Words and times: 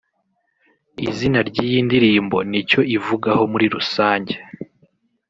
Izina 1.07 1.39
ry’iyi 1.49 1.79
ndirimbo 1.87 2.37
n’icyo 2.49 2.81
ivugaho 2.97 3.41
muri 3.51 3.65
rusange 3.75 4.35